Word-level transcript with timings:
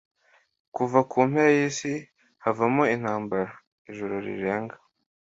Kuva 0.75 0.99
ku 1.09 1.17
mpera 1.29 1.51
y'isi 1.57 1.93
havamo 2.43 2.83
intambara; 2.95 3.51
ijoro 3.89 4.15
rirenga, 4.25 4.75